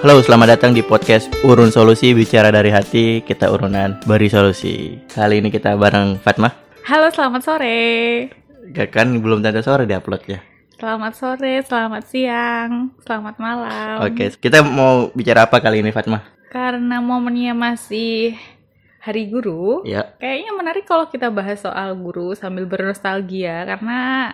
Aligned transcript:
Halo, 0.00 0.24
selamat 0.24 0.56
datang 0.56 0.72
di 0.72 0.80
podcast 0.80 1.28
Urun 1.44 1.68
Solusi 1.68 2.16
Bicara 2.16 2.48
dari 2.48 2.72
Hati. 2.72 3.20
Kita 3.20 3.52
urunan 3.52 4.00
beri 4.08 4.32
solusi. 4.32 4.96
Kali 5.06 5.44
ini 5.44 5.52
kita 5.52 5.76
bareng 5.76 6.16
Fatma. 6.20 6.48
Halo, 6.88 7.12
selamat 7.12 7.40
sore. 7.44 7.80
Gak 8.72 8.88
kan 8.90 9.20
belum 9.20 9.44
tanda 9.44 9.60
sore 9.60 9.84
di 9.84 9.92
upload 9.92 10.22
ya. 10.24 10.40
Selamat 10.80 11.12
sore, 11.12 11.60
selamat 11.60 12.02
siang, 12.08 12.96
selamat 13.04 13.36
malam. 13.36 13.96
Oke, 14.08 14.32
kita 14.40 14.64
mau 14.64 15.12
bicara 15.12 15.44
apa 15.44 15.60
kali 15.60 15.84
ini 15.84 15.92
Fatma? 15.92 16.24
Karena 16.48 17.04
momennya 17.04 17.52
masih 17.52 18.40
Hari 19.00 19.32
Guru, 19.32 19.80
Ya. 19.88 20.12
kayaknya 20.20 20.52
menarik 20.52 20.84
kalau 20.84 21.08
kita 21.08 21.32
bahas 21.32 21.60
soal 21.60 21.96
guru 21.96 22.36
sambil 22.36 22.68
bernostalgia 22.68 23.64
karena 23.64 24.28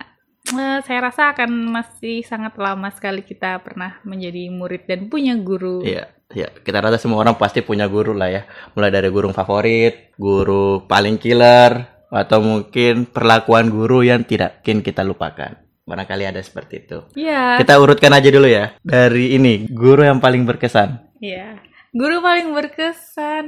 eh, 0.53 0.79
saya 0.83 0.99
rasa 1.01 1.33
akan 1.35 1.49
masih 1.67 2.23
sangat 2.23 2.55
lama 2.55 2.87
sekali 2.91 3.21
kita 3.21 3.59
pernah 3.59 3.99
menjadi 4.03 4.47
murid 4.47 4.87
dan 4.87 5.11
punya 5.11 5.35
guru. 5.35 5.83
Iya, 5.83 6.07
ya. 6.31 6.47
Kita 6.51 6.79
rasa 6.79 6.95
semua 6.95 7.19
orang 7.19 7.35
pasti 7.35 7.59
punya 7.59 7.87
guru 7.87 8.15
lah 8.15 8.29
ya. 8.29 8.41
Mulai 8.73 8.91
dari 8.91 9.09
guru 9.09 9.31
favorit, 9.31 10.15
guru 10.15 10.85
paling 10.85 11.19
killer, 11.19 11.97
atau 12.07 12.39
mungkin 12.39 13.07
perlakuan 13.07 13.67
guru 13.67 14.03
yang 14.03 14.23
tidak 14.23 14.63
mungkin 14.63 14.79
kita 14.83 15.03
lupakan. 15.03 15.51
Barangkali 15.87 16.27
ada 16.27 16.43
seperti 16.43 16.83
itu. 16.83 16.99
Iya. 17.15 17.55
Kita 17.63 17.79
urutkan 17.79 18.11
aja 18.11 18.27
dulu 18.27 18.47
ya. 18.47 18.75
Dari 18.83 19.39
ini, 19.39 19.71
guru 19.71 20.03
yang 20.03 20.19
paling 20.19 20.43
berkesan. 20.43 21.15
Iya. 21.23 21.63
Guru 21.95 22.19
paling 22.19 22.51
berkesan. 22.51 23.45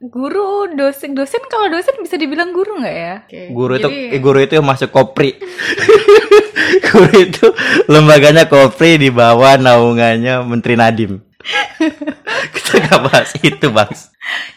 Guru, 0.00 0.72
dosen, 0.72 1.12
dosen 1.12 1.44
kalau 1.52 1.68
dosen 1.68 2.00
bisa 2.00 2.16
dibilang 2.16 2.56
guru 2.56 2.80
nggak 2.80 2.96
ya? 2.96 3.14
Oke, 3.28 3.42
Guru 3.52 3.72
itu 3.76 3.88
jadi- 3.92 4.10
eh, 4.16 4.20
guru 4.24 4.38
itu 4.40 4.52
yang 4.56 4.64
masuk 4.64 4.88
Kopri. 4.88 5.36
guru 6.90 7.14
itu 7.18 7.46
lembaganya 7.88 8.46
Kopri 8.46 9.00
di 9.00 9.08
bawah 9.08 9.56
naungannya 9.56 10.44
Menteri 10.44 10.74
Nadim. 10.76 11.20
Kita 12.54 12.72
nggak 12.78 13.00
bahas 13.10 13.30
itu, 13.42 13.66
Bang. 13.74 13.90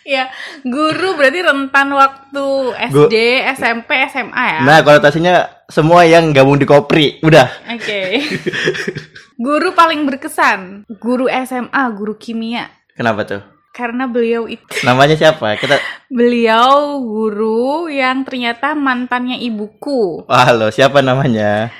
Ya, 0.05 0.29
guru 0.61 1.17
berarti 1.17 1.41
rentan 1.41 1.89
waktu 1.97 2.45
Gu- 2.93 3.09
SD, 3.09 3.15
SMP, 3.57 3.97
SMA 4.13 4.45
ya. 4.45 4.59
Nah, 4.61 4.77
konotasinya 4.85 5.65
semua 5.65 6.05
yang 6.05 6.29
gabung 6.29 6.61
di 6.61 6.69
Kopri. 6.69 7.17
Udah. 7.25 7.49
Oke. 7.73 8.21
guru 9.45 9.73
paling 9.73 10.05
berkesan, 10.05 10.85
guru 11.02 11.25
SMA, 11.25 11.83
guru 11.97 12.13
kimia. 12.21 12.69
Kenapa 12.93 13.25
tuh? 13.25 13.41
Karena 13.75 14.07
beliau 14.07 14.47
itu 14.47 14.87
Namanya 14.87 15.19
siapa? 15.19 15.59
Kita 15.59 15.75
beliau 16.07 16.95
guru 17.03 17.91
yang 17.91 18.23
ternyata 18.23 18.71
mantannya 18.71 19.35
ibuku. 19.43 20.23
Halo, 20.31 20.71
siapa 20.71 21.03
namanya? 21.03 21.75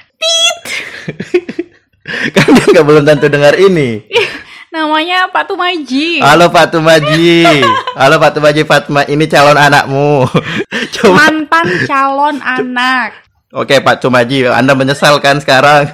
kan 2.36 2.48
dia 2.54 2.66
nggak 2.74 2.86
belum 2.86 3.04
tentu 3.06 3.28
dengar 3.30 3.54
ini. 3.58 4.02
Namanya 4.76 5.32
Pak 5.32 5.48
Tumaji. 5.48 6.20
Halo 6.20 6.52
Pak 6.52 6.76
Tumaji. 6.76 7.48
Halo 8.00 8.20
Pak 8.20 8.32
Tumaji 8.36 8.62
Fatma, 8.68 9.08
ini 9.08 9.24
calon 9.32 9.56
anakmu. 9.56 10.28
Coba. 11.00 11.16
Mantan 11.16 11.68
calon 11.88 12.38
anak. 12.44 13.24
Oke 13.56 13.80
Pak 13.80 14.04
Tumaji, 14.04 14.52
Anda 14.52 14.76
menyesal 14.76 15.24
kan 15.24 15.40
sekarang? 15.40 15.88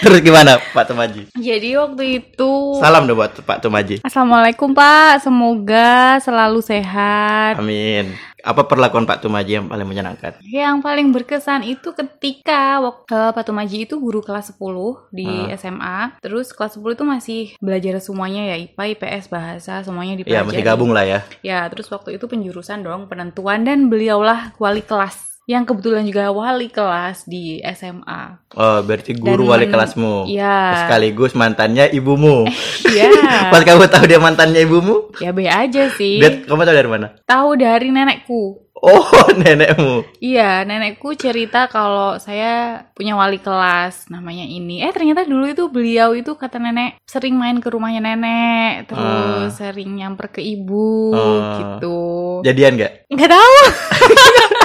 Terus 0.00 0.20
gimana 0.20 0.60
Pak 0.76 0.92
Tumaji? 0.92 1.32
Jadi 1.32 1.76
waktu 1.80 2.04
itu 2.20 2.76
Salam 2.76 3.08
dong 3.08 3.20
buat 3.20 3.32
Pak 3.40 3.64
Tumaji. 3.64 4.04
Assalamualaikum 4.04 4.76
Pak, 4.76 5.24
semoga 5.24 6.20
selalu 6.20 6.60
sehat. 6.60 7.56
Amin. 7.56 8.16
Apa 8.42 8.64
perlakuan 8.64 9.04
Pak 9.04 9.20
Tumaji 9.20 9.56
yang 9.56 9.66
paling 9.66 9.84
menyenangkan? 9.84 10.40
Yang 10.42 10.76
paling 10.80 11.08
berkesan 11.10 11.62
itu 11.62 11.92
ketika 11.92 12.78
waktu 12.78 13.08
eh, 13.10 13.30
Pak 13.30 13.44
Tumaji 13.44 13.84
itu 13.84 13.96
guru 13.96 14.20
kelas 14.20 14.50
10 14.50 15.08
di 15.10 15.26
Ah. 15.26 15.54
SMA. 15.54 15.98
Terus 16.18 16.50
kelas 16.50 16.74
10 16.74 16.92
itu 16.92 17.04
masih 17.04 17.40
belajar 17.58 17.96
semuanya 17.98 18.42
ya, 18.46 18.56
IPA, 18.58 18.84
IPS, 18.94 19.24
bahasa, 19.26 19.72
semuanya 19.80 20.14
Ya 20.14 20.18
dipelajari. 20.18 20.48
masih 20.48 20.64
gabung 20.64 20.90
lah 20.90 21.04
ya. 21.04 21.20
Ya, 21.40 21.68
terus 21.68 21.86
waktu 21.88 22.16
itu 22.16 22.24
penjurusan 22.24 22.80
dong, 22.80 23.06
penentuan 23.06 23.62
dan 23.62 23.86
beliaulah 23.86 24.52
wali 24.56 24.80
kelas 24.80 25.29
yang 25.50 25.66
kebetulan 25.66 26.06
juga 26.06 26.30
wali 26.30 26.70
kelas 26.70 27.26
di 27.26 27.58
SMA. 27.74 28.54
Oh 28.54 28.78
berarti 28.86 29.18
guru 29.18 29.50
Dan 29.50 29.50
wali 29.50 29.66
kelasmu. 29.66 30.30
Iya. 30.30 30.86
Sekaligus 30.86 31.34
mantannya 31.34 31.90
ibumu. 31.90 32.46
Iya. 32.90 33.50
Pas 33.50 33.62
kamu 33.62 33.86
tahu 33.86 34.06
dia 34.06 34.18
mantannya 34.18 34.62
ibumu, 34.62 35.14
ya 35.18 35.30
be 35.30 35.46
aja 35.46 35.90
sih. 35.94 36.18
dia 36.18 36.42
kamu 36.42 36.62
tahu 36.62 36.74
dari 36.74 36.90
mana? 36.90 37.06
Tahu 37.22 37.50
dari 37.54 37.86
nenekku. 37.90 38.42
Oh 38.74 39.06
nenekmu. 39.40 40.18
Iya, 40.18 40.64
nenekku 40.64 41.14
cerita 41.14 41.68
kalau 41.68 42.18
saya 42.18 42.82
punya 42.90 43.14
wali 43.14 43.38
kelas 43.38 44.08
namanya 44.08 44.42
ini. 44.42 44.82
Eh 44.82 44.90
ternyata 44.90 45.22
dulu 45.22 45.46
itu 45.46 45.68
beliau 45.68 46.16
itu 46.16 46.34
kata 46.34 46.58
nenek 46.58 46.98
sering 47.04 47.38
main 47.38 47.62
ke 47.62 47.68
rumahnya 47.68 48.02
nenek, 48.02 48.90
terus 48.90 49.54
sering 49.54 49.94
nyamper 49.94 50.34
ke 50.34 50.40
ibu 50.42 51.12
Ah. 51.14 51.54
gitu. 51.60 51.98
Jadian 52.42 52.74
nggak? 52.74 52.92
Nggak 53.06 53.30
tahu. 53.30 53.56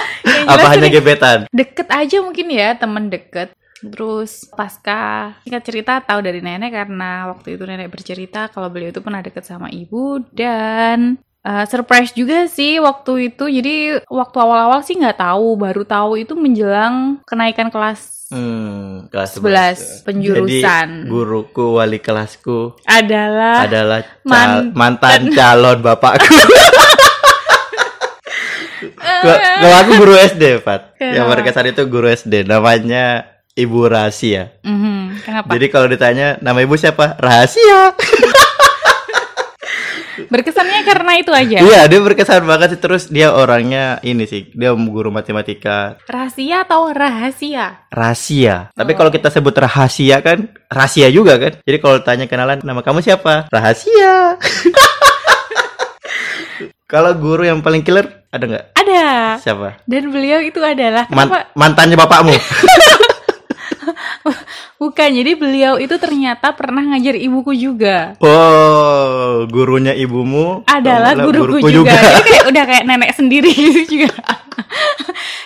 Apa 0.45 0.67
hanya 0.71 0.89
gebetan? 0.89 1.45
deket 1.49 1.87
aja 1.87 2.17
mungkin 2.19 2.47
ya 2.49 2.73
temen 2.73 3.07
deket. 3.07 3.53
Terus 3.75 4.49
pasca 4.49 5.35
singkat 5.41 5.61
cerita 5.61 6.01
tahu 6.01 6.19
dari 6.19 6.41
nenek 6.41 6.73
karena 6.73 7.29
waktu 7.29 7.53
itu 7.53 7.63
nenek 7.63 7.91
bercerita 7.91 8.49
kalau 8.49 8.67
beliau 8.67 8.89
itu 8.89 8.99
pernah 8.99 9.21
deket 9.21 9.45
sama 9.45 9.69
ibu 9.69 10.25
dan 10.33 11.21
uh, 11.41 11.65
surprise 11.69 12.09
juga 12.11 12.47
sih 12.47 12.81
waktu 12.81 13.29
itu. 13.29 13.45
Jadi 13.45 13.75
waktu 14.07 14.37
awal-awal 14.37 14.81
sih 14.81 14.97
nggak 14.97 15.21
tahu, 15.21 15.53
baru 15.55 15.85
tahu 15.85 16.17
itu 16.17 16.33
menjelang 16.33 17.21
kenaikan 17.23 17.69
kelas 17.69 18.15
Hmm, 18.25 19.05
kelas 19.13 19.37
11 19.37 20.01
penjurusan. 20.01 20.87
Jadi 21.05 21.05
guruku 21.05 21.77
wali 21.77 22.01
kelasku 22.01 22.73
adalah 22.81 23.69
adalah 23.69 24.01
cal- 24.01 24.25
Man- 24.25 24.73
mantan 24.73 25.29
calon 25.29 25.85
bapakku. 25.85 26.25
Kalau 29.33 29.75
aku 29.77 29.91
guru 29.97 30.13
SD, 30.13 30.43
Pat. 30.61 30.93
Yang 30.97 31.11
Kenapa? 31.15 31.31
berkesan 31.33 31.65
itu 31.67 31.81
guru 31.85 32.07
SD 32.07 32.33
namanya 32.43 33.05
Ibu 33.51 33.87
Rahasia. 33.87 34.51
Mhm, 34.61 35.23
kenapa? 35.23 35.49
Jadi 35.51 35.65
kalau 35.67 35.87
ditanya 35.87 36.35
nama 36.39 36.59
ibu 36.59 36.75
siapa? 36.75 37.15
Rahasia. 37.15 37.95
Berkesannya 40.15 40.79
karena 40.87 41.11
itu 41.19 41.31
aja. 41.31 41.59
Iya, 41.59 41.81
dia 41.87 41.99
berkesan 41.99 42.47
banget 42.47 42.71
sih 42.71 42.79
terus 42.79 43.11
dia 43.11 43.35
orangnya 43.35 43.99
ini 43.99 44.23
sih, 44.23 44.47
dia 44.55 44.71
guru 44.71 45.11
matematika 45.11 45.99
Rahasia 46.07 46.63
atau 46.63 46.87
rahasia? 46.87 47.83
rahasia. 47.91 48.71
Tapi 48.71 48.91
Oh. 48.91 48.97
kalau 48.97 49.11
kita 49.11 49.27
sebut 49.27 49.51
rahasia 49.51 50.23
kan 50.23 50.47
rahasia 50.71 51.11
juga 51.11 51.35
kan. 51.35 51.59
Jadi 51.59 51.77
kalau 51.79 51.99
tanya 51.99 52.31
kenalan 52.31 52.63
nama 52.63 52.79
kamu 52.79 53.03
siapa? 53.03 53.51
Rahasia. 53.51 54.39
kalau 56.95 57.11
guru 57.11 57.43
yang 57.43 57.59
paling 57.59 57.83
killer 57.83 58.23
ada 58.31 58.47
nggak? 58.47 58.65
Ada. 58.71 59.03
Siapa? 59.43 59.83
Dan 59.83 60.15
beliau 60.15 60.39
itu 60.39 60.63
adalah 60.63 61.11
Man- 61.11 61.27
kenapa? 61.27 61.51
mantannya 61.51 61.99
bapakmu. 61.99 62.35
Bukan, 64.75 65.09
jadi 65.11 65.31
beliau 65.33 65.75
itu 65.75 65.95
ternyata 65.95 66.51
pernah 66.51 66.83
ngajar 66.83 67.15
ibuku 67.15 67.55
juga. 67.55 68.13
Oh, 68.19 69.47
gurunya 69.47 69.95
ibumu 69.95 70.67
Adalah 70.67 71.15
adalah 71.15 71.31
guruku, 71.31 71.67
juga. 71.71 71.95
Jadi 71.95 72.21
kayak 72.21 72.45
udah 72.51 72.63
kayak 72.63 72.83
nenek 72.85 73.11
sendiri 73.15 73.49
gitu 73.49 73.81
juga. 73.97 74.19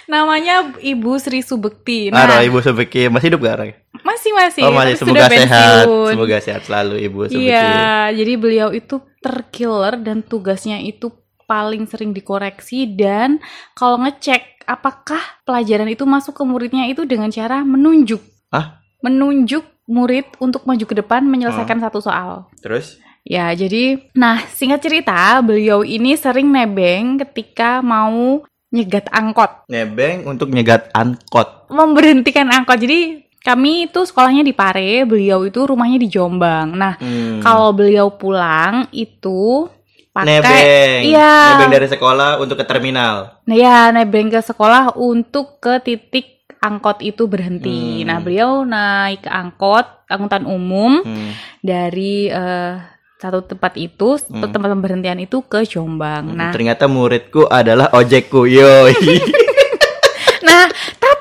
Namanya 0.05 0.73
Ibu 0.75 1.21
Sri 1.21 1.39
Subekti. 1.39 2.09
Nah, 2.09 2.25
Nah, 2.25 2.41
ibu 2.41 2.57
Subeki 2.57 3.07
masih 3.07 3.29
hidup 3.29 3.45
gak 3.45 3.55
orang? 3.61 3.69
masih 4.01 4.31
masih. 4.33 4.61
Oh 4.65 4.73
masih 4.73 4.95
semoga 4.97 5.13
sudah 5.13 5.27
sehat, 5.29 5.85
pensiun. 5.85 6.09
semoga 6.09 6.37
sehat 6.41 6.61
selalu 6.65 6.95
ibu 6.99 7.19
Subeki. 7.29 7.45
Iya, 7.45 7.77
jadi 8.11 8.33
beliau 8.35 8.69
itu 8.71 8.95
terkiller 9.19 9.93
dan 10.01 10.25
tugasnya 10.25 10.81
itu 10.81 11.13
paling 11.49 11.89
sering 11.89 12.13
dikoreksi 12.13 12.85
dan 12.85 13.41
kalau 13.73 13.97
ngecek 13.97 14.61
apakah 14.69 15.17
pelajaran 15.41 15.89
itu 15.89 16.05
masuk 16.05 16.37
ke 16.37 16.43
muridnya 16.45 16.85
itu 16.85 17.01
dengan 17.03 17.33
cara 17.33 17.65
menunjuk. 17.65 18.21
Hah? 18.53 18.77
Menunjuk 19.01 19.65
murid 19.89 20.29
untuk 20.37 20.69
maju 20.69 20.85
ke 20.85 20.93
depan 20.93 21.25
menyelesaikan 21.25 21.81
satu 21.81 21.97
soal. 21.97 22.45
Terus? 22.61 23.01
Ya, 23.25 23.49
jadi 23.51 23.97
nah 24.13 24.45
singkat 24.45 24.85
cerita 24.85 25.41
beliau 25.41 25.81
ini 25.81 26.13
sering 26.13 26.53
nebeng 26.53 27.17
ketika 27.19 27.81
mau 27.81 28.45
nyegat 28.69 29.09
angkot, 29.09 29.65
Nebeng 29.65 30.29
untuk 30.29 30.53
nyegat 30.53 30.93
angkot. 30.93 31.65
memberhentikan 31.73 32.45
angkot. 32.53 32.77
Jadi 32.77 33.25
kami 33.39 33.89
itu 33.89 34.05
sekolahnya 34.05 34.45
di 34.45 34.53
Pare, 34.53 35.09
beliau 35.09 35.41
itu 35.41 35.57
rumahnya 35.65 35.97
di 35.97 36.05
Jombang. 36.05 36.77
Nah, 36.77 36.93
Hmm. 37.01 37.41
kalau 37.41 37.73
beliau 37.73 38.13
pulang 38.13 38.85
itu 38.91 39.65
pakai 40.21 40.35
nebeng, 40.43 40.99
Iya. 41.07 41.33
nebeng 41.55 41.71
dari 41.71 41.87
sekolah 41.87 42.29
untuk 42.37 42.55
ke 42.55 42.65
terminal. 42.65 43.39
Nah 43.43 43.55
ya 43.55 43.77
nebeng 43.89 44.27
ke 44.27 44.39
sekolah 44.39 44.93
untuk 44.93 45.57
ke 45.57 45.79
titik 45.79 46.25
angkot 46.59 46.99
itu 46.99 47.23
berhenti. 47.23 48.03
Hmm. 48.03 48.05
Nah 48.05 48.17
beliau 48.19 48.63
naik 48.63 49.23
ke 49.23 49.31
angkot 49.31 49.87
angkutan 50.05 50.43
umum 50.43 50.99
Hmm. 50.99 51.31
dari 51.59 52.27
eh, 52.27 52.73
satu 53.15 53.43
tempat 53.43 53.75
itu 53.75 54.15
Hmm. 54.17 54.47
tempat 54.47 54.69
pemberhentian 54.69 55.19
itu 55.19 55.39
ke 55.41 55.63
Jombang. 55.63 56.31
Nah 56.31 56.51
Ternyata 56.51 56.87
muridku 56.87 57.45
adalah 57.45 57.91
ojekku. 57.91 58.43
Yo. 58.45 58.87
nah 60.47 60.71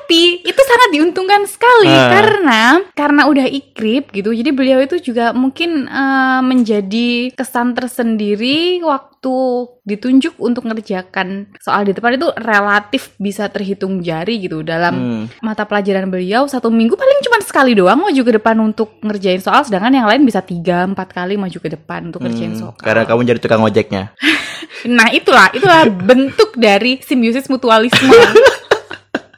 tapi 0.09 0.41
itu 0.41 0.57
sangat 0.57 0.89
diuntungkan 0.89 1.45
sekali 1.45 1.85
Ah. 1.85 2.09
karena 2.09 2.61
karena 2.97 3.21
udah 3.29 3.45
ikrip 3.45 4.09
gitu. 4.09 4.33
Jadi 4.33 4.49
beliau 4.49 4.81
itu 4.81 4.97
juga 4.97 5.37
mungkin 5.37 5.85
eh, 5.85 6.41
menjadi 6.41 7.29
kesan 7.29 7.77
tersendiri 7.77 8.81
waktu 8.81 9.37
ditunjuk 9.85 10.33
untuk 10.41 10.65
ngerjakan 10.65 11.53
soal 11.61 11.85
di 11.85 11.93
depan 11.93 12.17
itu 12.17 12.25
relatif 12.41 13.13
bisa 13.17 13.53
terhitung 13.53 14.01
jari 14.01 14.41
gitu 14.41 14.65
dalam 14.65 14.93
Hmm. 14.97 15.23
mata 15.45 15.61
pelajaran 15.61 16.09
beliau 16.09 16.49
satu 16.49 16.73
minggu 16.73 16.97
paling 16.97 17.21
cuma 17.21 17.37
sekali 17.41 17.77
doang 17.77 18.01
maju 18.01 18.21
ke 18.25 18.33
depan 18.33 18.57
untuk 18.57 18.97
ngerjain 18.99 19.37
soal 19.37 19.61
sedangkan 19.61 19.93
yang 19.93 20.09
lain 20.09 20.25
bisa 20.25 20.41
tiga 20.41 20.89
empat 20.89 21.13
kali 21.13 21.37
maju 21.37 21.53
ke 21.53 21.69
depan 21.69 22.09
untuk 22.09 22.25
ngerjain 22.25 22.57
Hmm, 22.57 22.61
soal. 22.65 22.73
Karena 22.81 23.05
kamu 23.05 23.21
jadi 23.27 23.37
tukang 23.37 23.61
ojeknya. 23.61 24.09
Nah 24.79 25.11
itulah 25.11 25.51
itulah 25.51 25.85
bentuk 26.09 26.55
dari 26.55 26.97
simbiosis 26.97 27.45
mutualisme. 27.45 28.09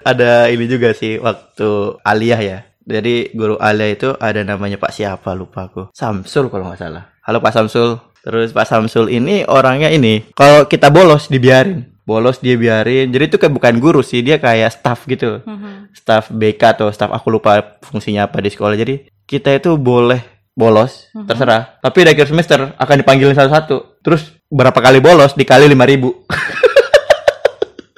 Ada 0.01 0.49
ini 0.49 0.65
juga 0.65 0.91
sih 0.91 1.21
waktu 1.21 2.01
aliyah 2.01 2.41
ya. 2.41 2.57
Jadi 2.81 3.31
guru 3.31 3.55
aliyah 3.61 3.91
itu 3.93 4.09
ada 4.17 4.41
namanya 4.41 4.81
Pak 4.81 4.91
siapa 4.91 5.37
lupa 5.37 5.69
aku. 5.69 5.93
Samsul 5.93 6.49
kalau 6.49 6.69
nggak 6.69 6.81
salah. 6.81 7.03
Halo 7.21 7.37
Pak 7.39 7.53
Samsul. 7.53 8.01
Terus 8.21 8.53
Pak 8.53 8.65
Samsul 8.65 9.09
ini 9.09 9.45
orangnya 9.45 9.89
ini 9.89 10.25
kalau 10.33 10.65
kita 10.65 10.89
bolos 10.89 11.29
dibiarin. 11.29 11.89
Bolos 12.01 12.41
dia 12.41 12.57
biarin. 12.57 13.13
Jadi 13.13 13.29
itu 13.29 13.37
kayak 13.37 13.53
bukan 13.53 13.77
guru 13.77 14.01
sih, 14.01 14.25
dia 14.25 14.41
kayak 14.41 14.73
staff 14.73 15.05
gitu. 15.05 15.45
Mhm. 15.45 15.93
Staff 15.93 16.33
BK 16.33 16.61
atau 16.75 16.89
staff 16.89 17.13
aku 17.13 17.29
lupa 17.29 17.77
fungsinya 17.85 18.25
apa 18.25 18.41
di 18.41 18.49
sekolah. 18.49 18.73
Jadi 18.73 19.05
kita 19.29 19.53
itu 19.53 19.77
boleh 19.77 20.19
bolos, 20.51 21.07
Mhm. 21.13 21.29
terserah. 21.29 21.77
Tapi 21.79 21.97
di 22.03 22.09
akhir 22.11 22.27
semester 22.27 22.73
akan 22.75 22.95
dipanggilin 23.05 23.37
satu-satu. 23.37 24.01
Terus 24.01 24.33
berapa 24.49 24.75
kali 24.75 24.97
bolos 24.99 25.37
dikali 25.37 25.69
5000 25.69 26.25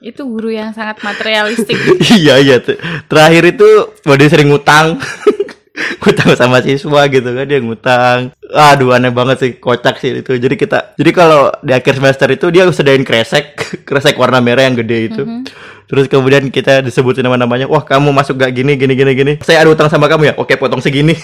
Itu 0.03 0.27
guru 0.27 0.51
yang 0.51 0.75
sangat 0.75 0.99
materialistik. 0.99 1.79
iya 2.19 2.35
iya. 2.43 2.59
Terakhir 3.07 3.55
itu 3.55 3.67
dia 4.03 4.27
sering 4.27 4.51
ngutang. 4.51 4.99
ngutang 6.03 6.37
sama 6.37 6.59
siswa 6.59 7.07
gitu 7.07 7.29
kan 7.31 7.45
dia 7.47 7.63
ngutang. 7.63 8.35
Aduh 8.51 8.91
aneh 8.91 9.15
banget 9.15 9.37
sih 9.39 9.51
kocak 9.63 10.03
sih 10.03 10.19
itu. 10.19 10.35
Jadi 10.35 10.59
kita 10.59 10.93
jadi 10.99 11.11
kalau 11.15 11.55
di 11.63 11.71
akhir 11.71 12.03
semester 12.03 12.27
itu 12.35 12.51
dia 12.51 12.67
sediain 12.67 13.07
kresek, 13.07 13.55
kresek 13.87 14.19
warna 14.19 14.43
merah 14.43 14.67
yang 14.67 14.75
gede 14.75 14.97
itu. 15.07 15.23
Mhm. 15.23 15.47
Terus 15.87 16.11
kemudian 16.11 16.51
kita 16.51 16.83
disebutin 16.83 17.23
nama-namanya. 17.23 17.71
Wah, 17.71 17.83
kamu 17.87 18.11
masuk 18.11 18.43
gak 18.43 18.51
gini 18.51 18.75
gini 18.75 18.93
gini 18.99 19.11
gini. 19.15 19.33
Saya 19.39 19.63
ada 19.63 19.71
utang 19.71 19.87
sama 19.87 20.11
kamu 20.11 20.31
ya. 20.31 20.33
Oke, 20.35 20.59
potong 20.59 20.83
segini. 20.83 21.15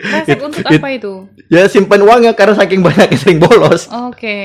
Resek 0.00 0.40
untuk 0.40 0.62
It- 0.62 0.76
apa 0.76 0.88
itu? 0.90 1.28
ya 1.46 1.66
simpan 1.66 2.00
uangnya 2.00 2.32
karena 2.32 2.54
saking 2.54 2.80
banyaknya 2.80 3.16
sering 3.16 3.38
bolos. 3.38 3.90
Oke. 3.90 4.38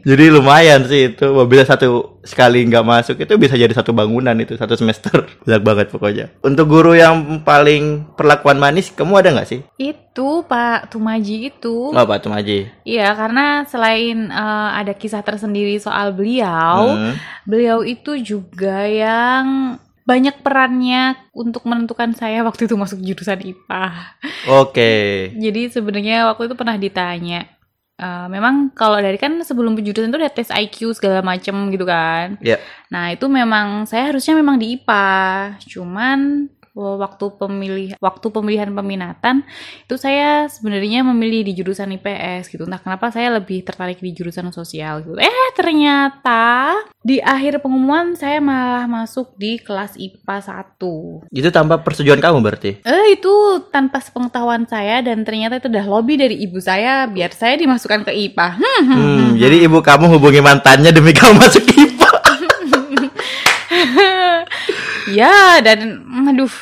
Jadi 0.00 0.24
lumayan 0.28 0.84
sih 0.84 1.10
itu. 1.10 1.26
Bila 1.42 1.62
satu 1.62 2.20
sekali 2.20 2.62
nggak 2.62 2.84
masuk 2.84 3.16
itu 3.16 3.32
bisa 3.34 3.54
jadi 3.54 3.70
satu 3.70 3.90
bangunan 3.90 4.36
itu 4.36 4.54
satu 4.54 4.74
semester. 4.74 5.24
Banyak 5.44 5.62
banget 5.62 5.86
pokoknya. 5.88 6.26
Untuk 6.40 6.66
guru 6.66 6.92
yang 6.92 7.16
paling 7.40 8.12
perlakuan 8.12 8.56
manis, 8.56 8.90
kamu 8.90 9.12
ada 9.16 9.32
nggak 9.32 9.48
sih? 9.48 9.60
Itu 9.74 10.42
Pak 10.42 10.90
Tumaji 10.90 11.48
itu. 11.48 11.90
Oh, 11.90 12.04
Pak 12.04 12.20
Tumaji. 12.20 12.68
Iya, 12.82 13.14
karena 13.14 13.64
selain 13.64 14.28
eh, 14.28 14.70
ada 14.76 14.92
kisah 14.92 15.20
tersendiri 15.20 15.76
soal 15.76 16.12
beliau, 16.12 16.92
Hmm. 16.92 17.14
beliau 17.42 17.80
itu 17.80 18.14
juga 18.16 18.84
yang 18.84 19.74
banyak 20.10 20.42
perannya 20.42 21.14
untuk 21.30 21.62
menentukan 21.70 22.10
saya 22.18 22.42
waktu 22.42 22.66
itu 22.66 22.74
masuk 22.74 22.98
jurusan 22.98 23.38
IPA. 23.38 23.86
Oke. 24.50 24.92
Jadi 25.38 25.70
sebenarnya 25.70 26.26
waktu 26.26 26.50
itu 26.50 26.58
pernah 26.58 26.74
ditanya, 26.74 27.46
eh, 27.94 28.26
memang 28.26 28.74
kalau 28.74 28.98
dari 28.98 29.14
kan 29.22 29.38
sebelum 29.46 29.78
jurusan 29.78 30.10
itu 30.10 30.18
ada 30.18 30.34
tes 30.34 30.50
IQ 30.50 30.98
segala 30.98 31.22
macem 31.22 31.54
gitu 31.70 31.86
kan. 31.86 32.34
Ya. 32.42 32.58
Nah 32.90 33.14
itu 33.14 33.30
memang 33.30 33.86
saya 33.86 34.10
harusnya 34.10 34.34
memang 34.34 34.58
di 34.58 34.74
IPA, 34.74 35.14
cuman 35.70 36.50
waktu 36.74 37.34
pemilih 37.34 37.98
waktu 37.98 38.26
pemilihan 38.30 38.70
peminatan 38.70 39.42
itu 39.84 39.96
saya 39.98 40.46
sebenarnya 40.46 41.02
memilih 41.02 41.42
di 41.42 41.52
jurusan 41.58 41.90
IPS 41.98 42.50
gitu. 42.54 42.64
Nah 42.66 42.78
kenapa 42.78 43.10
saya 43.10 43.34
lebih 43.34 43.66
tertarik 43.66 43.98
di 43.98 44.14
jurusan 44.14 44.54
sosial 44.54 45.02
gitu? 45.02 45.18
Eh 45.18 45.48
ternyata 45.58 46.74
di 47.00 47.18
akhir 47.18 47.64
pengumuman 47.64 48.14
saya 48.14 48.38
malah 48.38 48.84
masuk 48.84 49.34
di 49.40 49.56
kelas 49.56 49.96
IPA 49.96 50.36
1 50.76 51.32
Itu 51.32 51.48
tanpa 51.50 51.80
persetujuan 51.80 52.20
kamu 52.20 52.38
berarti? 52.44 52.70
Eh 52.84 53.16
itu 53.18 53.32
tanpa 53.72 53.98
sepengetahuan 53.98 54.68
saya 54.68 55.00
dan 55.00 55.24
ternyata 55.26 55.58
itu 55.58 55.66
udah 55.72 55.86
lobby 55.88 56.20
dari 56.20 56.36
ibu 56.38 56.60
saya 56.60 57.08
biar 57.08 57.32
saya 57.34 57.56
dimasukkan 57.58 58.06
ke 58.06 58.12
IPA. 58.14 58.48
Hmm, 58.60 58.82
Hmm, 58.90 59.28
jadi 59.40 59.64
ibu 59.66 59.80
kamu 59.80 60.06
hubungi 60.18 60.40
mantannya 60.44 60.92
demi 60.92 61.10
kamu 61.16 61.40
masuk 61.40 61.64
IPA. 61.66 62.10
ya 65.18 65.58
dan 65.64 66.04
aduh 66.28 66.52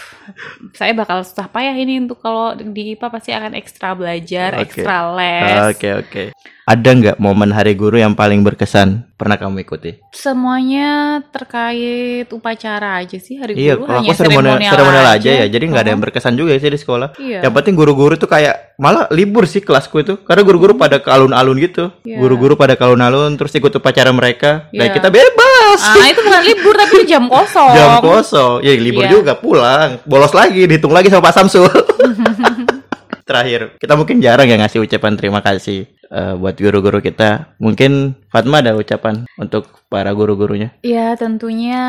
saya 0.78 0.94
bakal 0.94 1.26
susah 1.26 1.50
payah 1.50 1.74
ini 1.74 1.98
untuk 1.98 2.22
kalau 2.22 2.54
di 2.54 2.94
IPA 2.94 3.06
pasti 3.10 3.34
akan 3.34 3.58
ekstra 3.58 3.98
belajar, 3.98 4.54
Oke. 4.54 4.62
ekstra 4.62 5.10
les. 5.10 5.74
Oke, 5.74 5.88
oke. 5.98 6.22
Ada 6.68 6.90
nggak 6.92 7.16
momen 7.18 7.50
hari 7.50 7.72
guru 7.74 7.96
yang 7.96 8.12
paling 8.12 8.44
berkesan 8.44 9.08
pernah 9.16 9.34
kamu 9.34 9.64
ikuti? 9.64 9.96
Semuanya 10.12 11.18
terkait 11.32 12.28
upacara 12.28 13.00
aja 13.00 13.16
sih 13.16 13.40
hari 13.40 13.56
Iya, 13.56 13.74
guru 13.74 13.88
kalau 13.88 13.98
hanya 13.98 14.12
aku 14.12 14.20
seremonial, 14.20 14.60
seremonial 14.70 15.06
aja 15.08 15.30
ya. 15.34 15.46
Jadi 15.48 15.64
nggak 15.64 15.82
ada 15.82 15.90
yang 15.90 15.98
Oh, 15.98 16.04
berkesan 16.06 16.34
juga 16.36 16.52
sih 16.54 16.68
di 16.68 16.76
sekolah. 16.76 17.16
Iya. 17.16 17.40
Yang 17.42 17.54
penting 17.56 17.74
guru-guru 17.74 18.14
tuh 18.14 18.28
kayak 18.28 18.76
malah 18.76 19.08
libur 19.08 19.48
sih 19.48 19.58
kelasku 19.58 20.04
itu. 20.04 20.20
Karena 20.22 20.44
guru-guru 20.44 20.76
pada 20.76 21.00
ke 21.00 21.08
alun-alun 21.08 21.56
gitu. 21.56 21.88
Iya. 22.04 22.20
Guru-guru 22.20 22.54
pada 22.54 22.76
ke 22.76 22.84
alun-alun 22.84 23.32
terus 23.34 23.50
ikut 23.50 23.72
upacara 23.72 24.12
mereka. 24.12 24.68
Nah, 24.70 24.86
Iya. 24.86 24.94
kita 24.94 25.08
bebas. 25.08 25.80
Ah, 25.80 26.04
itu 26.04 26.20
bukan 26.20 26.42
libur 26.44 26.74
tapi 26.76 26.96
jam 27.08 27.24
kosong. 27.26 27.72
Jam 27.80 27.90
kosong. 27.98 28.60
Ya 28.60 28.76
libur 28.76 29.08
Iya. 29.08 29.12
juga 29.16 29.32
pulang. 29.34 30.04
Bolos 30.04 30.36
lagi, 30.36 30.67
dihitung 30.68 30.92
lagi 30.92 31.08
sama 31.08 31.24
Pak 31.24 31.34
Samsul. 31.34 31.66
Terakhir, 33.28 33.76
kita 33.76 33.92
mungkin 33.92 34.24
jarang 34.24 34.48
ya 34.48 34.56
ngasih 34.56 34.84
ucapan 34.84 35.12
terima 35.16 35.44
kasih 35.44 35.84
eh, 35.88 36.34
buat 36.36 36.56
guru-guru 36.56 37.00
kita. 37.04 37.56
Mungkin 37.60 38.16
Fatma 38.28 38.60
ada 38.60 38.76
ucapan 38.76 39.24
untuk 39.40 39.68
para 39.88 40.12
guru-gurunya. 40.12 40.76
Ya 40.84 41.16
tentunya 41.16 41.80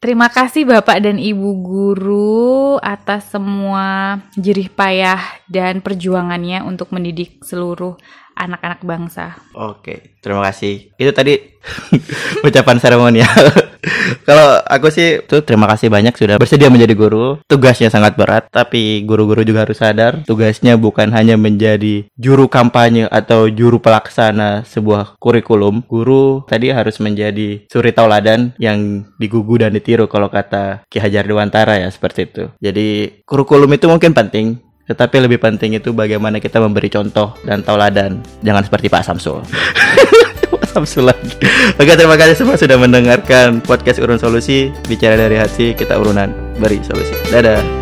terima 0.00 0.32
kasih 0.32 0.64
Bapak 0.64 1.04
dan 1.04 1.20
Ibu 1.20 1.50
guru 1.60 2.80
atas 2.80 3.28
semua 3.28 4.18
jerih 4.40 4.72
payah 4.72 5.20
dan 5.52 5.84
perjuangannya 5.84 6.64
untuk 6.64 6.90
mendidik 6.96 7.44
seluruh 7.44 8.00
anak-anak 8.32 8.80
bangsa. 8.82 9.36
Oke, 9.52 10.16
terima 10.24 10.40
kasih. 10.48 10.92
Itu 10.96 11.12
tadi 11.12 11.36
ucapan 12.46 12.76
seremonial. 12.80 13.28
Kalau 14.28 14.62
aku 14.62 14.94
sih 14.94 15.22
tuh 15.26 15.42
terima 15.42 15.66
kasih 15.66 15.90
banyak 15.90 16.14
sudah 16.14 16.38
bersedia 16.38 16.70
menjadi 16.70 16.94
guru. 16.94 17.42
Tugasnya 17.50 17.90
sangat 17.90 18.14
berat, 18.14 18.46
tapi 18.48 19.02
guru-guru 19.02 19.42
juga 19.42 19.66
harus 19.66 19.82
sadar 19.82 20.22
tugasnya 20.22 20.78
bukan 20.78 21.10
hanya 21.10 21.34
menjadi 21.34 22.06
juru 22.14 22.46
kampanye 22.46 23.10
atau 23.10 23.50
juru 23.50 23.82
pelaksana 23.82 24.62
sebuah 24.62 25.18
kurikulum. 25.18 25.81
Guru 25.86 26.44
tadi 26.46 26.70
harus 26.70 26.98
menjadi 27.02 27.64
suri 27.68 27.90
tauladan 27.94 28.54
yang 28.58 29.06
digugu 29.16 29.62
dan 29.62 29.74
ditiru 29.74 30.06
kalau 30.06 30.28
kata 30.32 30.86
Ki 30.88 30.98
Hajar 30.98 31.26
Dewantara 31.26 31.78
ya 31.78 31.88
seperti 31.90 32.30
itu. 32.30 32.44
Jadi 32.58 33.20
kurikulum 33.26 33.70
itu 33.74 33.86
mungkin 33.90 34.12
penting, 34.12 34.60
tetapi 34.86 35.22
lebih 35.22 35.38
penting 35.38 35.78
itu 35.78 35.94
bagaimana 35.94 36.42
kita 36.42 36.58
memberi 36.58 36.90
contoh 36.90 37.32
dan 37.46 37.62
tauladan. 37.62 38.20
Jangan 38.42 38.62
seperti 38.66 38.90
Pak 38.90 39.06
Samsul. 39.06 39.40
Pak 40.52 40.66
Samsul 40.68 41.08
lagi. 41.08 41.32
Terima 41.78 42.18
kasih 42.18 42.36
semua 42.36 42.58
sudah 42.58 42.76
mendengarkan 42.76 43.62
podcast 43.62 44.02
Urun 44.02 44.18
Solusi. 44.18 44.74
Bicara 44.90 45.14
dari 45.14 45.38
hati, 45.38 45.72
kita 45.72 45.96
urunan 45.96 46.28
beri 46.58 46.82
solusi. 46.82 47.14
Dadah. 47.30 47.81